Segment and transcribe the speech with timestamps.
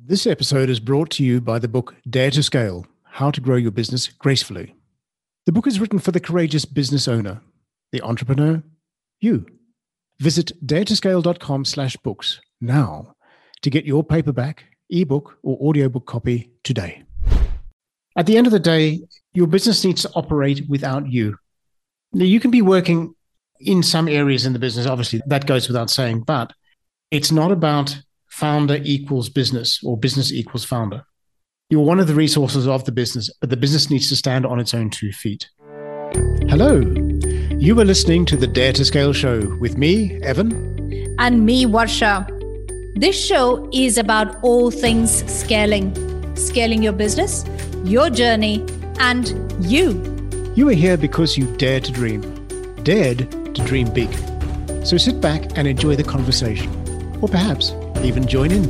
[0.00, 3.56] This episode is brought to you by the book Dare to Scale How to Grow
[3.56, 4.76] Your Business Gracefully.
[5.44, 7.40] The book is written for the courageous business owner,
[7.90, 8.62] the entrepreneur,
[9.18, 9.44] you.
[10.20, 13.16] Visit daretoscale.com slash books now
[13.62, 17.02] to get your paperback, ebook, or audiobook copy today.
[18.16, 19.00] At the end of the day,
[19.32, 21.36] your business needs to operate without you.
[22.12, 23.16] Now, you can be working
[23.58, 26.52] in some areas in the business, obviously, that goes without saying, but
[27.10, 28.00] it's not about
[28.38, 31.04] founder equals business or business equals founder.
[31.70, 34.60] You're one of the resources of the business, but the business needs to stand on
[34.60, 35.48] its own two feet.
[36.48, 36.80] Hello.
[37.58, 40.52] You are listening to the Dare to Scale show with me, Evan.
[41.18, 42.26] And me, Varsha.
[42.94, 45.92] This show is about all things scaling
[46.38, 47.44] scaling your business,
[47.84, 48.64] your journey,
[49.00, 50.00] and you.
[50.54, 52.22] You are here because you dare to dream,
[52.84, 53.18] dared
[53.54, 54.12] to dream big.
[54.86, 56.70] So sit back and enjoy the conversation.
[57.20, 57.72] Or perhaps
[58.04, 58.64] even join in.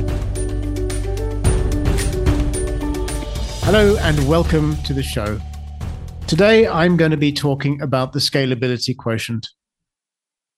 [3.63, 5.39] Hello, and welcome to the show.
[6.27, 9.47] Today, I'm going to be talking about the scalability quotient.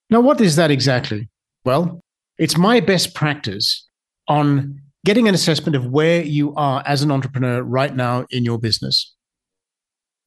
[0.10, 1.30] Now, what is that exactly?
[1.64, 2.02] Well,
[2.38, 3.88] it's my best practice
[4.28, 8.58] on getting an assessment of where you are as an entrepreneur right now in your
[8.58, 9.14] business.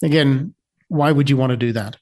[0.02, 0.54] Again,
[0.88, 1.96] why would you want to do that?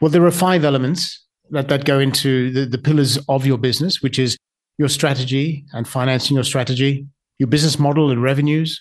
[0.00, 4.02] Well, there are five elements that, that go into the, the pillars of your business,
[4.02, 4.36] which is
[4.78, 7.06] your strategy and financing your strategy,
[7.38, 8.80] your business model and revenues,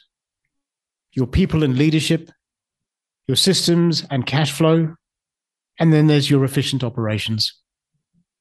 [1.14, 2.32] your people and leadership,
[3.28, 4.96] your systems and cash flow,
[5.80, 7.54] and then there's your efficient operations.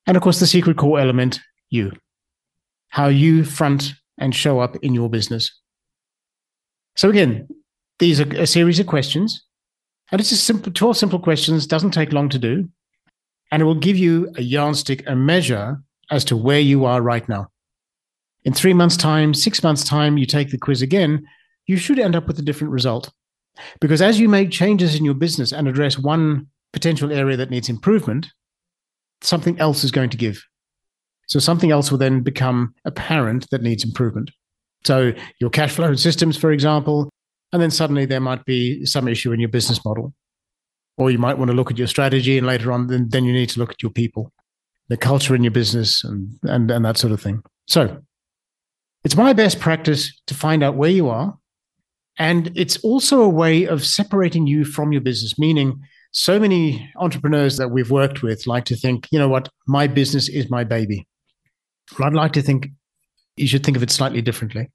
[0.06, 1.92] And of course, the secret core element, you.
[2.88, 5.50] How you front and show up in your business.
[6.96, 7.48] So again,
[7.98, 9.44] these are a series of questions.
[10.10, 12.68] And it's just simple, 12 simple questions, doesn't take long to do.
[13.52, 15.80] And it will give you a yardstick, a measure
[16.10, 17.48] as to where you are right now.
[18.44, 21.26] In three months' time, six months' time, you take the quiz again,
[21.66, 23.10] you should end up with a different result.
[23.80, 27.68] Because as you make changes in your business and address one potential area that needs
[27.68, 28.28] improvement,
[29.20, 30.42] something else is going to give.
[31.26, 34.30] So something else will then become apparent that needs improvement.
[34.84, 37.10] So your cash flow and systems, for example,
[37.52, 40.14] and then suddenly there might be some issue in your business model.
[40.96, 43.32] Or you might want to look at your strategy and later on, then, then you
[43.32, 44.32] need to look at your people
[44.90, 47.42] the culture in your business and, and, and that sort of thing.
[47.68, 48.02] So
[49.04, 51.38] it's my best practice to find out where you are.
[52.18, 55.80] And it's also a way of separating you from your business, meaning
[56.10, 60.28] so many entrepreneurs that we've worked with like to think, you know what, my business
[60.28, 61.06] is my baby.
[61.96, 62.68] Well, I'd like to think
[63.36, 64.70] you should think of it slightly differently.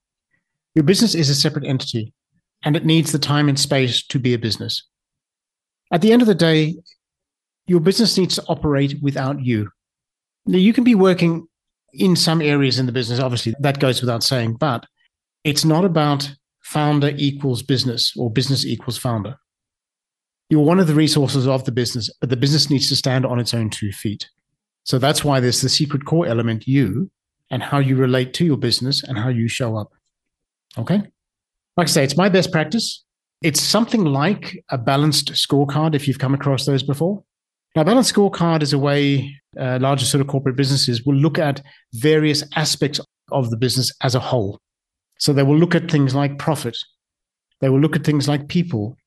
[0.76, 2.14] Your business is a separate entity
[2.64, 4.82] and it needs the time and space to be a business.
[5.92, 6.78] At the end of the day,
[7.68, 9.70] your business needs to operate without you.
[10.46, 11.48] You can be working
[11.94, 14.86] in some areas in the business, obviously, that goes without saying, but
[15.44, 16.30] it's not about
[16.62, 19.38] founder equals business or business equals founder.
[20.50, 23.40] You're one of the resources of the business, but the business needs to stand on
[23.40, 24.30] its own two feet.
[24.84, 27.10] So that's why there's the secret core element, you,
[27.50, 29.92] and how you relate to your business and how you show up.
[30.78, 31.02] Okay.
[31.78, 33.04] Like I say, it's my best practice.
[33.42, 37.24] It's something like a balanced scorecard, if you've come across those before.
[37.76, 41.62] Now, balance scorecard is a way uh, larger sort of corporate businesses will look at
[41.94, 44.60] various aspects of the business as a whole.
[45.20, 46.78] So they will look at things like profit.
[47.60, 48.98] They will look at things like people.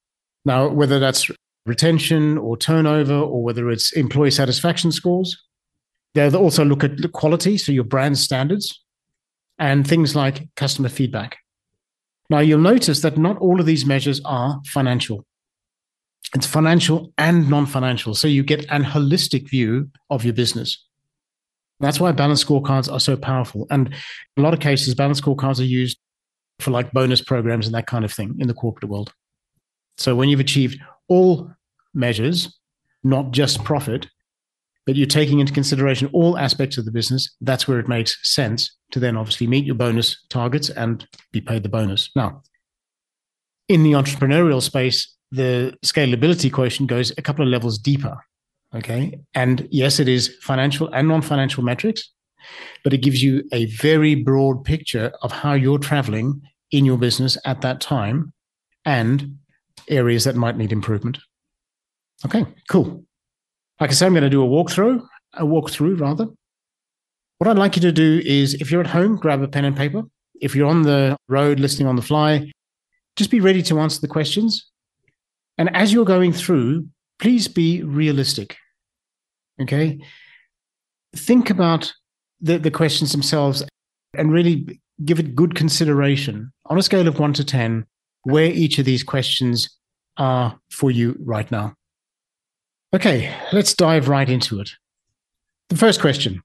[0.44, 1.30] Now, whether that's
[1.64, 5.36] retention or turnover, or whether it's employee satisfaction scores,
[6.14, 8.82] they'll also look at the quality, so your brand standards,
[9.58, 11.36] and things like customer feedback.
[12.30, 15.24] Now, you'll notice that not all of these measures are financial
[16.34, 18.14] it's financial and non-financial.
[18.14, 20.84] So you get an holistic view of your business.
[21.80, 23.66] That's why balance scorecards are so powerful.
[23.70, 23.94] And
[24.36, 25.98] a lot of cases balance scorecards are used
[26.58, 29.12] for like bonus programs and that kind of thing in the corporate world.
[29.96, 31.50] So when you've achieved all
[31.94, 32.58] measures
[33.02, 34.06] not just profit
[34.86, 38.76] but you're taking into consideration all aspects of the business that's where it makes sense
[38.90, 42.10] to then obviously meet your bonus targets and be paid the bonus.
[42.14, 42.42] Now
[43.68, 48.16] in the entrepreneurial space the scalability quotient goes a couple of levels deeper.
[48.74, 49.18] Okay.
[49.34, 52.10] And yes, it is financial and non financial metrics,
[52.84, 56.40] but it gives you a very broad picture of how you're traveling
[56.70, 58.32] in your business at that time
[58.84, 59.38] and
[59.88, 61.18] areas that might need improvement.
[62.24, 63.04] Okay, cool.
[63.80, 66.26] Like I said, I'm going to do a walkthrough, a walkthrough rather.
[67.38, 69.76] What I'd like you to do is if you're at home, grab a pen and
[69.76, 70.02] paper.
[70.40, 72.50] If you're on the road listening on the fly,
[73.16, 74.68] just be ready to answer the questions
[75.58, 76.88] and as you're going through,
[77.18, 78.56] please be realistic.
[79.60, 80.00] Okay.
[81.16, 81.92] Think about
[82.40, 83.64] the, the questions themselves
[84.16, 87.84] and really give it good consideration on a scale of one to 10
[88.22, 89.68] where each of these questions
[90.16, 91.74] are for you right now.
[92.94, 94.70] Okay, let's dive right into it.
[95.68, 96.42] The first question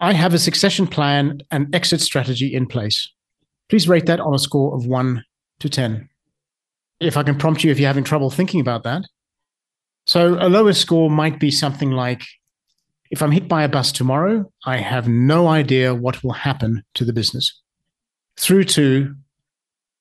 [0.00, 3.10] I have a succession plan and exit strategy in place.
[3.68, 5.24] Please rate that on a score of one
[5.60, 6.07] to 10.
[7.00, 9.04] If I can prompt you if you're having trouble thinking about that.
[10.06, 12.22] So, a lower score might be something like
[13.10, 17.04] if I'm hit by a bus tomorrow, I have no idea what will happen to
[17.04, 17.60] the business.
[18.38, 19.14] Through to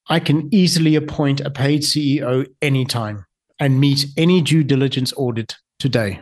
[0.10, 3.26] I can easily appoint a paid CEO anytime
[3.60, 6.22] and meet any due diligence audit today.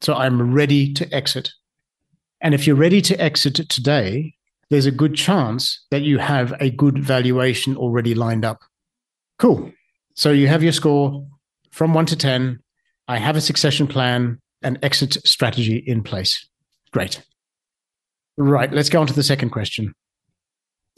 [0.00, 1.50] So I'm ready to exit.
[2.40, 4.34] And if you're ready to exit today,
[4.70, 8.60] there's a good chance that you have a good valuation already lined up.
[9.38, 9.72] Cool.
[10.16, 11.26] So you have your score
[11.70, 12.58] from one to 10.
[13.06, 16.48] I have a succession plan and exit strategy in place.
[16.92, 17.22] Great.
[18.38, 18.72] Right.
[18.72, 19.94] Let's go on to the second question.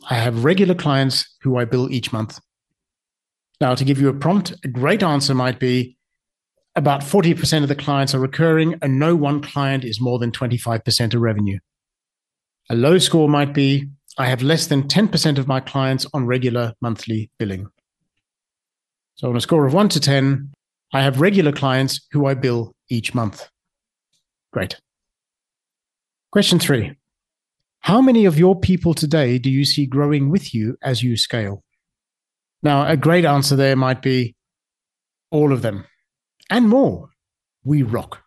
[0.09, 2.38] I have regular clients who I bill each month.
[3.61, 5.97] Now, to give you a prompt, a great answer might be
[6.76, 11.14] about 40% of the clients are recurring, and no one client is more than 25%
[11.14, 11.59] of revenue.
[12.71, 16.75] A low score might be I have less than 10% of my clients on regular
[16.81, 17.69] monthly billing.
[19.19, 20.53] So, on a score of 1 to 10,
[20.93, 23.49] I have regular clients who I bill each month.
[24.53, 24.76] Great.
[26.31, 26.94] Question three
[27.81, 31.65] How many of your people today do you see growing with you as you scale?
[32.62, 34.37] Now, a great answer there might be
[35.31, 35.85] all of them
[36.49, 37.09] and more.
[37.64, 38.23] We rock.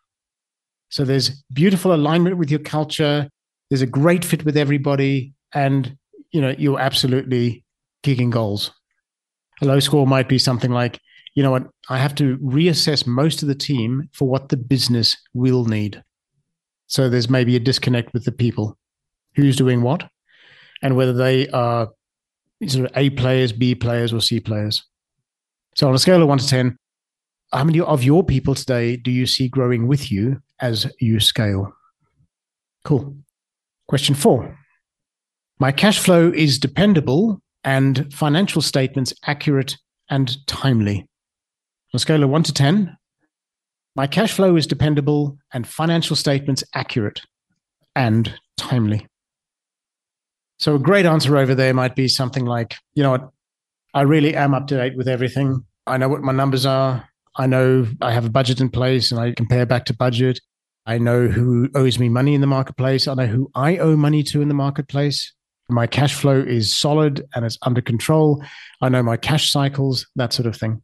[0.89, 3.29] So there's beautiful alignment with your culture.
[3.69, 5.33] There's a great fit with everybody.
[5.53, 5.97] And,
[6.31, 7.63] you know, you're absolutely
[8.03, 8.71] kicking goals.
[9.61, 10.99] A low score might be something like,
[11.35, 15.15] you know what, I have to reassess most of the team for what the business
[15.33, 16.03] will need.
[16.87, 18.77] So there's maybe a disconnect with the people
[19.35, 20.09] who's doing what
[20.81, 21.89] and whether they are
[22.67, 24.83] sort of A players, B players, or C players.
[25.75, 26.77] So on a scale of one to 10,
[27.53, 31.73] how many of your people today do you see growing with you as you scale?
[32.83, 33.15] Cool.
[33.87, 34.57] Question four.
[35.59, 39.77] My cash flow is dependable and financial statements accurate
[40.09, 40.99] and timely.
[40.99, 42.97] On a scale of one to 10,
[43.95, 47.21] my cash flow is dependable and financial statements accurate
[47.95, 49.07] and timely.
[50.59, 53.29] So a great answer over there might be something like, you know what,
[53.93, 55.65] I really am up to date with everything.
[55.87, 57.09] I know what my numbers are.
[57.35, 60.39] I know I have a budget in place and I compare back to budget.
[60.85, 63.07] I know who owes me money in the marketplace.
[63.07, 65.33] I know who I owe money to in the marketplace.
[65.71, 68.43] My cash flow is solid and it's under control.
[68.81, 70.83] I know my cash cycles, that sort of thing.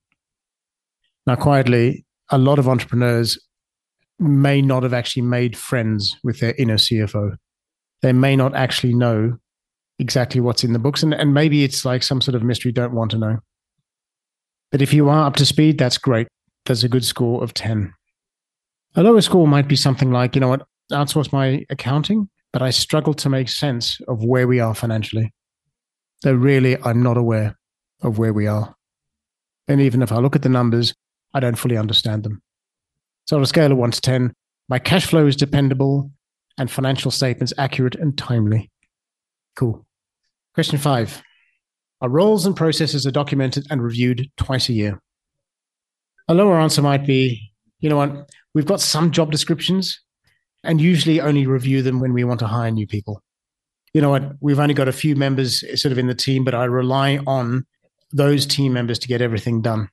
[1.26, 3.38] Now, quietly, a lot of entrepreneurs
[4.20, 7.36] may not have actually made friends with their inner CFO.
[8.02, 9.38] They may not actually know
[10.00, 11.04] exactly what's in the books.
[11.04, 13.40] And, and maybe it's like some sort of mystery, don't want to know.
[14.72, 16.28] But if you are up to speed, that's great.
[16.66, 17.94] That's a good score of 10.
[18.96, 22.72] A lower score might be something like, you know what, outsource my accounting, but I
[22.72, 25.32] struggle to make sense of where we are financially.
[26.24, 27.56] So really, I'm not aware
[28.02, 28.76] of where we are.
[29.68, 30.96] And even if I look at the numbers,
[31.36, 32.42] I don't fully understand them.
[33.28, 34.34] So on a scale of one to 10,
[34.70, 36.10] my cash flow is dependable
[36.58, 38.72] and financial statements accurate and timely.
[39.56, 39.86] Cool.
[40.56, 41.22] Question five.
[42.02, 45.00] Our roles and processes are documented and reviewed twice a year.
[46.28, 50.02] A lower answer might be, you know what, we've got some job descriptions
[50.68, 53.24] and usually only review them when we want to hire new people.
[53.94, 56.54] You know what, we've only got a few members sort of in the team, but
[56.54, 57.66] I rely on
[58.12, 59.90] those team members to get everything done.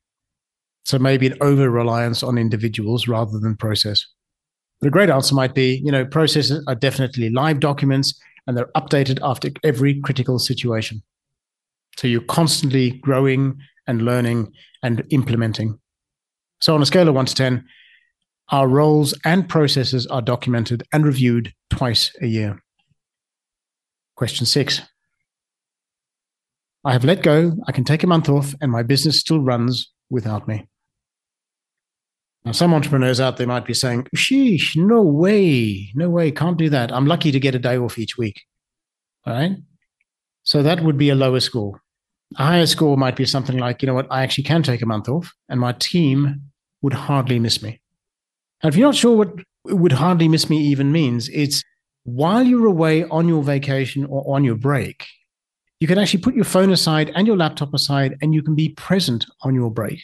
[0.84, 4.04] So maybe an over reliance on individuals rather than process.
[4.80, 9.18] The great answer might be, you know, processes are definitely live documents and they're updated
[9.22, 11.02] after every critical situation.
[11.96, 14.52] So you're constantly growing and learning
[14.82, 15.78] and implementing.
[16.60, 17.64] So on a scale of one to 10,
[18.50, 22.62] our roles and processes are documented and reviewed twice a year.
[24.16, 24.82] Question six.
[26.84, 27.56] I have let go.
[27.66, 30.68] I can take a month off and my business still runs without me.
[32.44, 36.68] Now, some entrepreneurs out there might be saying, sheesh, no way, no way, can't do
[36.68, 36.92] that.
[36.92, 38.42] I'm lucky to get a day off each week.
[39.26, 39.56] All right.
[40.42, 41.80] So that would be a lower score.
[42.36, 44.86] A higher score might be something like, you know what, I actually can take a
[44.86, 46.42] month off and my team
[46.82, 47.80] would hardly miss me.
[48.64, 49.34] And if you're not sure what
[49.66, 51.62] would hardly miss me even means, it's
[52.04, 55.06] while you're away on your vacation or on your break,
[55.80, 58.70] you can actually put your phone aside and your laptop aside and you can be
[58.70, 60.00] present on your break.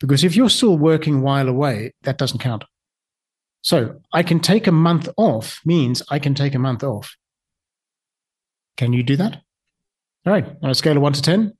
[0.00, 2.62] Because if you're still working while away, that doesn't count.
[3.62, 7.16] So I can take a month off means I can take a month off.
[8.76, 9.40] Can you do that?
[10.26, 11.54] All right, on a scale of one to 10,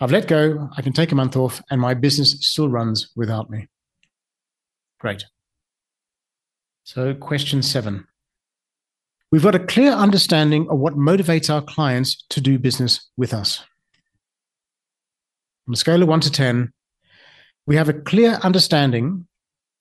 [0.00, 3.50] I've let go, I can take a month off, and my business still runs without
[3.50, 3.66] me.
[4.98, 5.24] Great.
[6.88, 8.06] So, question seven.
[9.30, 13.62] We've got a clear understanding of what motivates our clients to do business with us.
[15.68, 16.72] On a scale of one to 10,
[17.66, 19.26] we have a clear understanding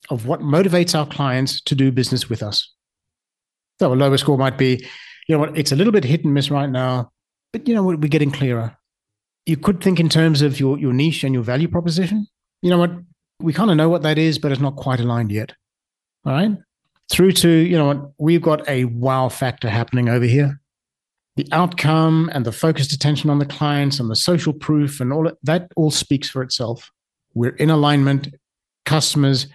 [0.10, 2.74] of what motivates our clients to do business with us.
[3.80, 4.86] So a lower score might be,
[5.30, 7.14] you know what, it's a little bit hit and miss right now,
[7.54, 8.76] but you know what, we're getting clearer.
[9.46, 12.28] You could think in terms of your, your niche and your value proposition.
[12.62, 12.92] You know what,
[13.40, 15.54] we kind of know what that is, but it's not quite aligned yet.
[16.26, 16.52] All right.
[17.10, 20.60] Through to, you know we've got a wow factor happening over here.
[21.36, 25.32] The outcome and the focused attention on the clients and the social proof and all
[25.44, 26.92] that all speaks for itself.
[27.34, 28.36] We're in alignment.
[28.86, 29.48] Customers,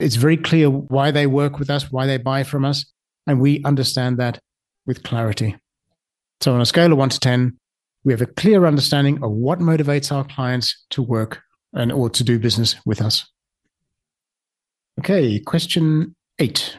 [0.00, 2.84] it's very clear why they work with us, why they buy from us,
[3.26, 4.40] and we understand that
[4.86, 5.56] with clarity.
[6.40, 7.58] So, on a scale of one to 10,
[8.04, 12.24] we have a clear understanding of what motivates our clients to work and or to
[12.24, 13.26] do business with us.
[14.98, 16.76] Okay, question eight.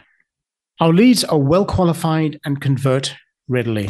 [0.79, 3.13] Our leads are well qualified and convert
[3.49, 3.89] readily.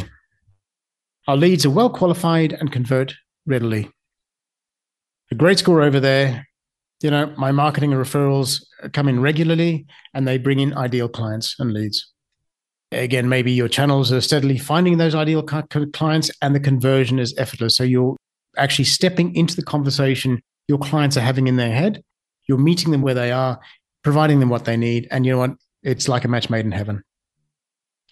[1.28, 3.14] Our leads are well qualified and convert
[3.46, 3.88] readily.
[5.30, 6.48] A great score over there.
[7.00, 11.54] You know, my marketing and referrals come in regularly and they bring in ideal clients
[11.60, 12.12] and leads.
[12.90, 17.76] Again, maybe your channels are steadily finding those ideal clients and the conversion is effortless.
[17.76, 18.16] So you're
[18.56, 22.02] actually stepping into the conversation your clients are having in their head.
[22.48, 23.60] You're meeting them where they are,
[24.02, 25.06] providing them what they need.
[25.12, 25.52] And you know what?
[25.82, 27.02] It's like a match made in heaven.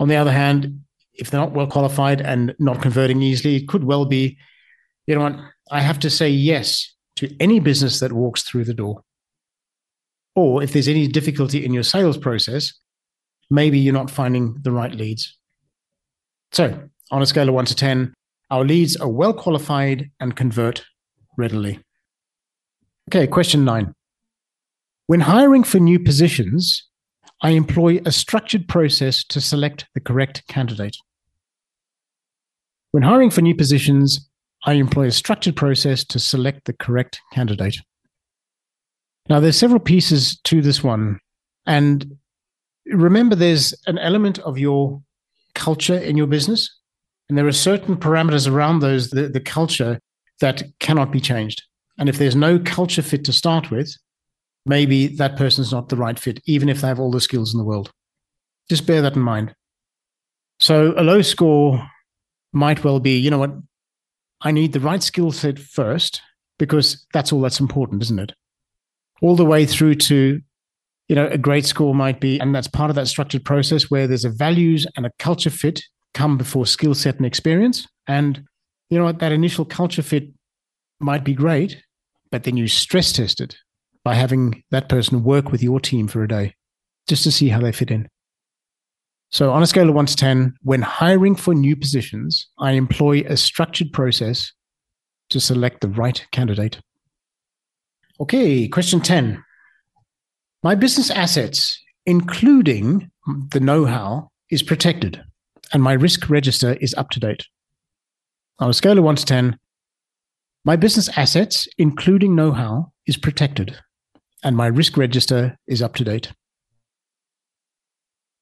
[0.01, 0.81] On the other hand,
[1.15, 4.39] if they're not well qualified and not converting easily, it could well be,
[5.07, 5.37] you know what?
[5.71, 9.03] I have to say yes to any business that walks through the door.
[10.37, 12.73] Or if there's any difficulty in your sales process,
[13.51, 15.37] maybe you're not finding the right leads.
[16.53, 18.15] So, on a scale of one to 10,
[18.51, 20.85] our leads are well qualified and convert
[21.37, 21.81] readily.
[23.11, 23.95] Okay, question nine.
[25.07, 26.87] When hiring for new positions,
[27.41, 30.97] I employ a structured process to select the correct candidate.
[32.91, 34.29] When hiring for new positions,
[34.65, 37.77] I employ a structured process to select the correct candidate.
[39.29, 41.21] Now, there's several pieces to this one.
[41.67, 42.17] And
[42.87, 45.01] remember, there's an element of your
[45.55, 46.75] culture in your business,
[47.29, 50.01] and there are certain parameters around those, the, the culture,
[50.41, 51.63] that cannot be changed.
[51.99, 53.95] And if there's no culture fit to start with,
[54.69, 57.59] maybe that person's not the right fit, even if they have all the skills in
[57.59, 57.91] the world.
[58.69, 59.55] Just bear that in mind.
[60.61, 61.89] So a low score
[62.53, 63.55] might well be, you know what,
[64.41, 66.21] I need the right skill set first,
[66.59, 68.33] because that's all that's important, isn't it?
[69.23, 70.41] All the way through to
[71.09, 74.07] you know, a great score might be, and that's part of that structured process where
[74.07, 75.83] there's a values and a culture fit
[76.13, 77.87] come before skill set and experience.
[78.07, 78.45] And
[78.91, 80.29] you know what, that initial culture fit
[81.01, 81.83] might be great,
[82.31, 83.57] but then you stress test it
[84.05, 86.55] by having that person work with your team for a day
[87.09, 88.09] just to see how they fit in.
[89.31, 93.25] So, on a scale of one to 10, when hiring for new positions, I employ
[93.27, 94.53] a structured process
[95.31, 96.81] to select the right candidate.
[98.21, 99.43] Okay, question 10.
[100.63, 103.11] My business assets, including
[103.51, 105.23] the know how, is protected
[105.73, 107.47] and my risk register is up to date.
[108.59, 109.59] On a scale of 1 to 10,
[110.65, 113.79] my business assets, including know how, is protected
[114.43, 116.33] and my risk register is up to date.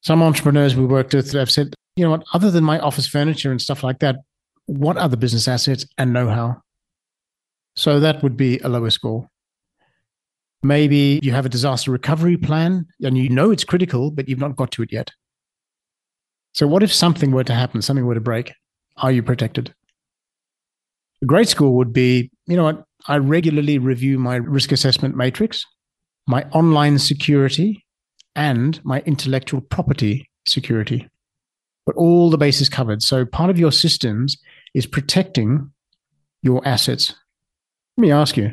[0.03, 3.51] Some entrepreneurs we worked with have said, you know what, other than my office furniture
[3.51, 4.17] and stuff like that,
[4.67, 6.61] what the business assets and know how?
[7.77, 9.29] So that would be a lower score.
[10.63, 14.57] Maybe you have a disaster recovery plan and you know it's critical, but you've not
[14.57, 15.13] got to it yet.
[16.55, 18.53] So, what if something were to happen, something were to break?
[18.97, 19.75] Are you protected?
[21.23, 22.85] A great score would be you know what?
[23.07, 25.65] I regularly review my risk assessment matrix,
[26.27, 27.85] my online security,
[28.35, 31.09] and my intellectual property security.
[31.87, 33.03] But all the bases covered.
[33.03, 34.37] So, part of your systems
[34.75, 35.71] is protecting
[36.43, 37.15] your assets.
[37.97, 38.53] Let me ask you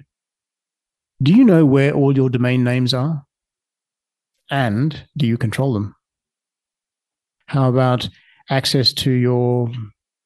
[1.22, 3.24] do you know where all your domain names are?
[4.50, 5.96] And do you control them?
[7.48, 8.10] How about
[8.50, 9.72] access to your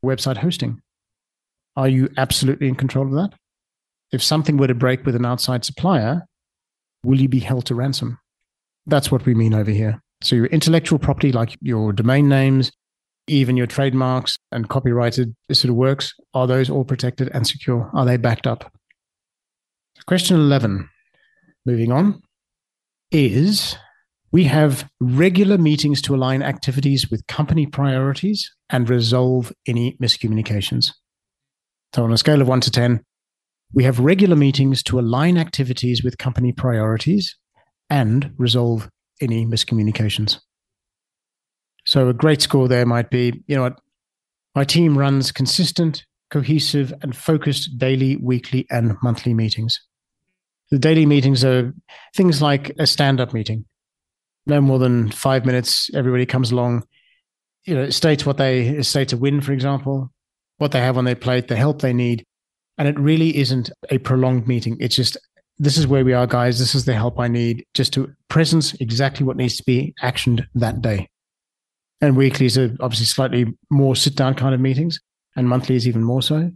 [0.04, 0.82] website hosting?
[1.76, 3.38] Are you absolutely in control of that?
[4.12, 6.27] If something were to break with an outside supplier,
[7.08, 8.20] will you be held to ransom?
[8.86, 10.02] That's what we mean over here.
[10.22, 12.72] So, your intellectual property, like your domain names,
[13.28, 17.90] even your trademarks and copyrighted sort of works, are those all protected and secure?
[17.94, 18.72] Are they backed up?
[20.06, 20.90] Question 11,
[21.66, 22.22] moving on,
[23.12, 23.78] is
[24.32, 30.92] we have regular meetings to align activities with company priorities and resolve any miscommunications.
[31.96, 33.02] So on a scale of one to 10,
[33.74, 37.36] we have regular meetings to align activities with company priorities
[37.90, 38.90] and resolve
[39.22, 40.40] any miscommunications.
[41.86, 43.80] So a great score there might be, you know what,
[44.56, 49.80] my team runs consistent, cohesive, and focused daily, weekly, and monthly meetings.
[50.70, 51.74] The daily meetings are
[52.16, 53.66] things like a stand up meeting,
[54.46, 55.90] no more than five minutes.
[55.94, 56.84] Everybody comes along,
[57.64, 60.12] you know, states what they states a win, for example,
[60.58, 62.26] what they have on their plate, the help they need.
[62.78, 64.78] And it really isn't a prolonged meeting.
[64.80, 65.18] It's just,
[65.58, 66.60] this is where we are, guys.
[66.60, 70.46] This is the help I need just to presence exactly what needs to be actioned
[70.56, 71.10] that day.
[72.02, 75.00] And weeklies are obviously slightly more sit down kind of meetings,
[75.36, 76.52] and monthly is even more so.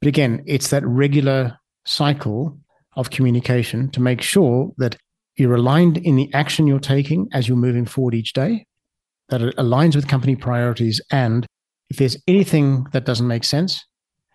[0.00, 2.58] But again, it's that regular cycle
[2.96, 4.96] of communication to make sure that
[5.36, 8.66] you're aligned in the action you're taking as you're moving forward each day,
[9.30, 11.00] that it aligns with company priorities.
[11.10, 11.46] And
[11.88, 13.82] if there's anything that doesn't make sense,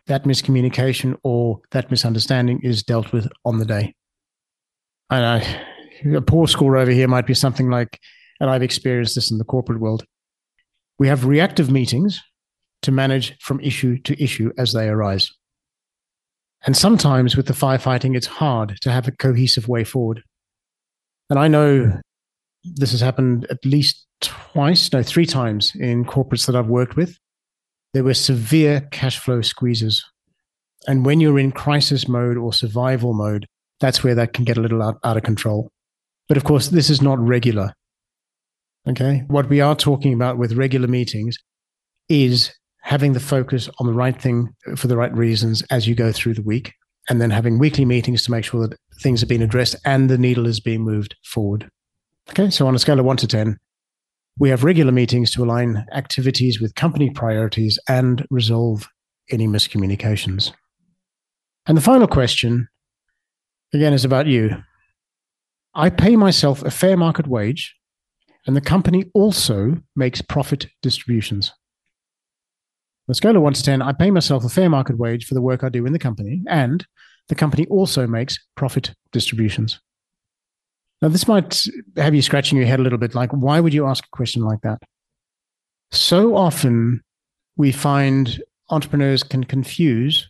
[0.07, 3.93] that miscommunication or that misunderstanding is dealt with on the day.
[5.09, 5.19] I
[6.03, 7.99] know a poor score over here might be something like,
[8.39, 10.05] and I've experienced this in the corporate world.
[10.99, 12.21] We have reactive meetings
[12.83, 15.31] to manage from issue to issue as they arise.
[16.65, 20.23] And sometimes with the firefighting, it's hard to have a cohesive way forward.
[21.29, 21.99] And I know
[22.63, 27.17] this has happened at least twice, no, three times in corporates that I've worked with.
[27.94, 30.03] There were severe cash flow squeezes.
[30.88, 33.48] And when you're in crisis mode or survival mode,
[33.79, 35.72] that's where that can get a little out, out of control.
[36.27, 37.74] But of course, this is not regular.
[38.88, 39.24] Okay.
[39.27, 41.38] What we are talking about with regular meetings
[42.10, 42.51] is
[42.82, 46.36] having the focus on the right thing for the right reasons as you go through
[46.36, 46.74] the week,
[47.10, 50.17] and then having weekly meetings to make sure that things are being addressed and the
[50.17, 51.70] needle is being moved forward.
[52.29, 53.58] Okay, so on a scale of one to 10,
[54.39, 58.88] we have regular meetings to align activities with company priorities and resolve
[59.32, 60.53] any miscommunications.
[61.65, 62.67] And the final question,
[63.74, 64.63] again, is about you.
[65.73, 67.76] I pay myself a fair market wage,
[68.45, 71.52] and the company also makes profit distributions.
[73.08, 75.34] On a scale of one to 10, I pay myself a fair market wage for
[75.34, 76.86] the work I do in the company, and
[77.28, 79.80] the company also makes profit distributions.
[81.01, 81.63] Now, this might
[81.95, 84.41] have you scratching your head a little bit like, why would you ask a question
[84.41, 84.81] like that?
[85.91, 87.01] So often
[87.55, 90.27] we find entrepreneurs can confuse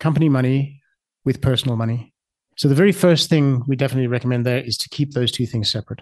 [0.00, 0.80] company money
[1.24, 2.12] with personal money.
[2.56, 5.70] So, the very first thing we definitely recommend there is to keep those two things
[5.70, 6.00] separate.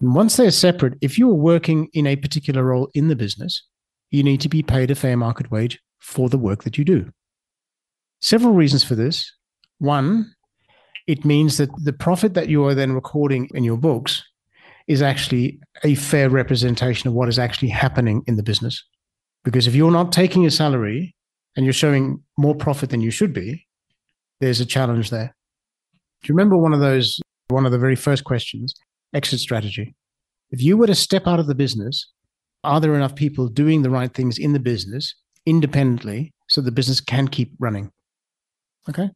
[0.00, 3.62] And once they're separate, if you're working in a particular role in the business,
[4.10, 7.10] you need to be paid a fair market wage for the work that you do.
[8.20, 9.30] Several reasons for this.
[9.78, 10.34] One,
[11.10, 14.22] it means that the profit that you are then recording in your books
[14.86, 18.84] is actually a fair representation of what is actually happening in the business.
[19.42, 21.16] Because if you're not taking a salary
[21.56, 23.66] and you're showing more profit than you should be,
[24.40, 25.34] there's a challenge there.
[26.22, 28.74] Do you remember one of those, one of the very first questions,
[29.12, 29.94] exit strategy?
[30.50, 32.06] If you were to step out of the business
[32.62, 35.14] are there enough people doing the right things in the business
[35.46, 37.90] independently so the business can keep running?
[38.88, 39.08] Okay.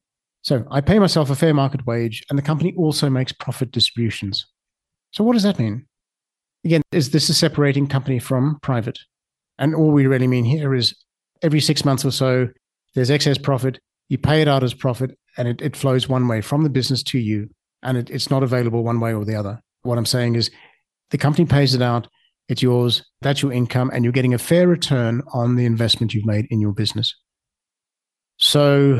[0.44, 4.46] So I pay myself a fair market wage and the company also makes profit distributions.
[5.11, 5.87] So what does that mean?
[6.66, 8.98] Again, is this is separating company from private?
[9.59, 10.94] And all we really mean here is
[11.42, 12.48] every six months or so,
[12.94, 13.78] there's excess profit,
[14.11, 17.02] you pay it out as profit, and it, it flows one way from the business
[17.04, 17.48] to you.
[17.83, 19.61] And it, it's not available one way or the other.
[19.83, 20.50] What I'm saying is
[21.11, 22.07] the company pays it out,
[22.50, 26.26] it's yours, that's your income, and you're getting a fair return on the investment you've
[26.26, 27.14] made in your business.
[28.37, 28.98] So,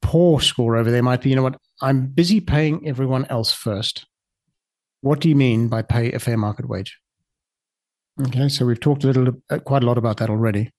[0.00, 1.58] poor score over there might be you know what?
[1.80, 4.06] I'm busy paying everyone else first.
[5.00, 6.98] What do you mean by pay a fair market wage?
[8.26, 10.70] Okay, so we've talked a little, uh, quite a lot about that already.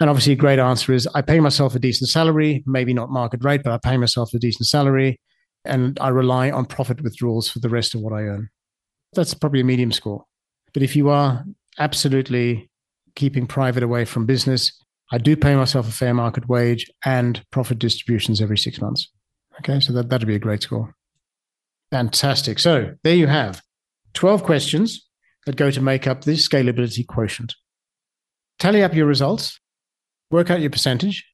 [0.00, 3.42] And obviously, a great answer is I pay myself a decent salary, maybe not market
[3.42, 5.20] rate, but I pay myself a decent salary
[5.64, 8.48] and I rely on profit withdrawals for the rest of what I earn.
[9.14, 10.24] That's probably a medium score.
[10.72, 11.44] But if you are
[11.78, 12.70] absolutely
[13.16, 14.72] keeping private away from business,
[15.10, 19.08] I do pay myself a fair market wage and profit distributions every six months.
[19.60, 20.94] Okay, so that, that'd be a great score.
[21.90, 22.58] Fantastic.
[22.58, 23.62] So there you have
[24.14, 25.08] 12 questions
[25.46, 27.54] that go to make up the scalability quotient.
[28.58, 29.58] Tally up your results,
[30.30, 31.24] work out your percentage,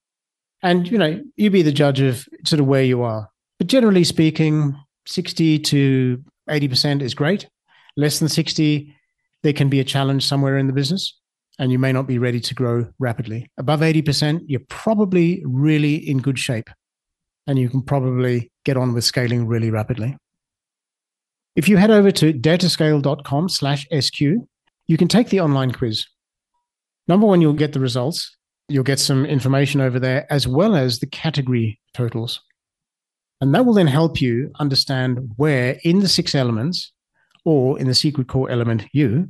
[0.62, 3.28] and you know, you be the judge of sort of where you are.
[3.58, 7.48] But generally speaking, 60 to 80% is great.
[7.96, 8.94] Less than 60,
[9.42, 11.18] there can be a challenge somewhere in the business
[11.58, 13.50] and you may not be ready to grow rapidly.
[13.58, 16.68] Above 80%, you're probably really in good shape
[17.46, 20.16] and you can probably get on with scaling really rapidly.
[21.56, 26.06] If you head over to daretoscale.com slash SQ, you can take the online quiz.
[27.06, 28.36] Number one, you'll get the results.
[28.68, 32.40] You'll get some information over there as well as the category totals.
[33.40, 36.92] And that will then help you understand where in the six elements
[37.44, 39.28] or in the secret core element U,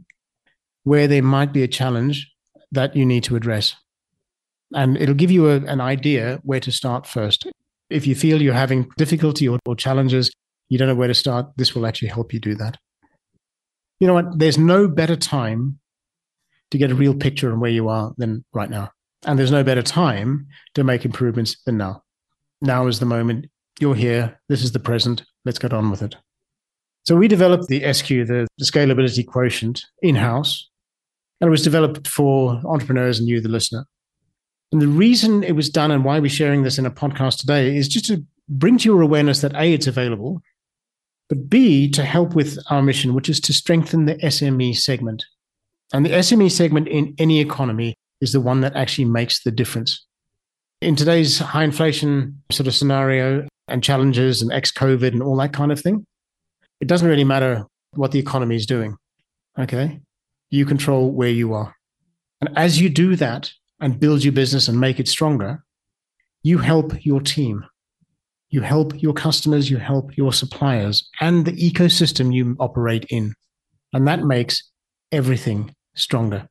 [0.85, 2.31] where there might be a challenge
[2.73, 3.75] that you need to address.
[4.73, 7.47] And it'll give you a, an idea where to start first.
[7.90, 10.31] If you feel you're having difficulty or, or challenges,
[10.68, 12.79] you don't know where to start, this will actually help you do that.
[14.01, 14.38] You know what?
[14.38, 15.79] There's no better time
[16.70, 18.90] to get a real picture on where you are than right now.
[19.25, 22.03] And there's no better time to make improvements than now.
[22.61, 23.47] Now is the moment.
[23.81, 24.40] You're here.
[24.49, 25.25] This is the present.
[25.44, 26.16] Let's get on with it.
[27.05, 30.70] So we developed the SQ, the, the scalability quotient, in house.
[31.40, 33.85] And it was developed for entrepreneurs and you, the listener.
[34.73, 37.77] And the reason it was done and why we're sharing this in a podcast today
[37.77, 40.42] is just to bring to your awareness that A, it's available,
[41.29, 45.25] but B, to help with our mission, which is to strengthen the SME segment.
[45.92, 50.05] And the SME segment in any economy is the one that actually makes the difference.
[50.81, 55.53] In today's high inflation sort of scenario and challenges and ex COVID and all that
[55.53, 56.05] kind of thing,
[56.81, 58.97] it doesn't really matter what the economy is doing.
[59.59, 60.01] Okay.
[60.54, 61.74] You control where you are.
[62.40, 65.64] And as you do that and build your business and make it stronger,
[66.44, 67.64] you help your team.
[68.50, 73.34] You help your customers, you help your suppliers and the ecosystem you operate in.
[73.92, 74.62] And that makes
[75.10, 76.48] everything stronger.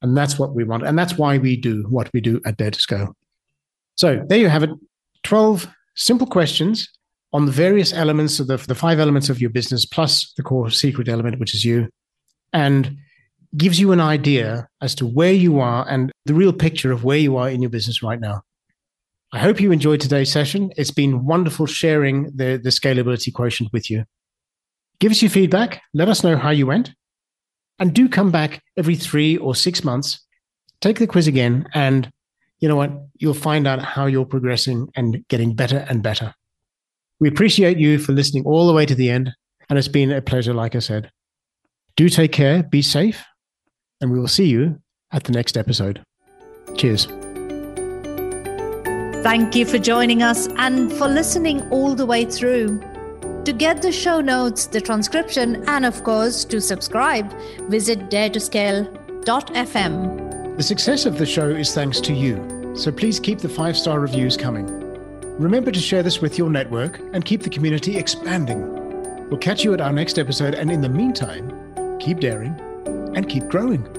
[0.00, 0.86] And that's what we want.
[0.86, 3.14] And that's why we do what we do at Dare to Scale.
[3.96, 4.70] So there you have it
[5.24, 6.88] 12 simple questions
[7.34, 10.70] on the various elements of the, the five elements of your business, plus the core
[10.70, 11.88] secret element, which is you,
[12.54, 12.96] and
[13.56, 17.18] gives you an idea as to where you are and the real picture of where
[17.18, 18.42] you are in your business right now.
[19.32, 20.70] I hope you enjoyed today's session.
[20.76, 24.04] It's been wonderful sharing the, the scalability quotient with you.
[25.00, 25.82] Give us your feedback.
[25.94, 26.92] Let us know how you went.
[27.78, 30.24] And do come back every three or six months.
[30.80, 31.68] Take the quiz again.
[31.74, 32.10] And
[32.58, 32.90] you know what?
[33.18, 36.34] You'll find out how you're progressing and getting better and better.
[37.20, 39.30] We appreciate you for listening all the way to the end.
[39.68, 41.10] And it's been a pleasure, like I said.
[41.96, 43.24] Do take care, be safe,
[44.00, 44.80] and we will see you
[45.12, 46.02] at the next episode.
[46.76, 47.06] Cheers.
[49.22, 52.80] Thank you for joining us and for listening all the way through.
[53.44, 57.32] To get the show notes, the transcription, and of course, to subscribe,
[57.68, 60.56] visit daretoscale.fm.
[60.56, 63.98] The success of the show is thanks to you, so please keep the five star
[64.00, 64.66] reviews coming.
[65.38, 68.74] Remember to share this with your network and keep the community expanding.
[69.30, 72.60] We'll catch you at our next episode, and in the meantime, keep daring
[73.18, 73.97] and keep growing.